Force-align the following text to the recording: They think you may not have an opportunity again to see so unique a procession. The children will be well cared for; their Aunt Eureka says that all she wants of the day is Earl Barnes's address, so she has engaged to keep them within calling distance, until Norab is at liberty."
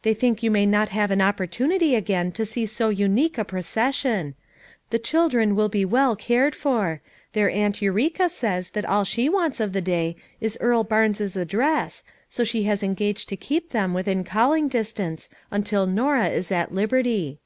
They 0.00 0.14
think 0.14 0.42
you 0.42 0.50
may 0.50 0.64
not 0.64 0.88
have 0.88 1.10
an 1.10 1.20
opportunity 1.20 1.94
again 1.94 2.32
to 2.32 2.46
see 2.46 2.64
so 2.64 2.88
unique 2.88 3.36
a 3.36 3.44
procession. 3.44 4.34
The 4.88 4.98
children 4.98 5.54
will 5.54 5.68
be 5.68 5.84
well 5.84 6.16
cared 6.16 6.54
for; 6.54 7.02
their 7.34 7.50
Aunt 7.50 7.82
Eureka 7.82 8.30
says 8.30 8.70
that 8.70 8.86
all 8.86 9.04
she 9.04 9.28
wants 9.28 9.60
of 9.60 9.74
the 9.74 9.82
day 9.82 10.16
is 10.40 10.56
Earl 10.58 10.84
Barnes's 10.84 11.36
address, 11.36 12.02
so 12.30 12.44
she 12.44 12.62
has 12.62 12.82
engaged 12.82 13.28
to 13.28 13.36
keep 13.36 13.72
them 13.72 13.92
within 13.92 14.24
calling 14.24 14.68
distance, 14.68 15.28
until 15.50 15.86
Norab 15.86 16.32
is 16.32 16.50
at 16.50 16.72
liberty." 16.72 17.38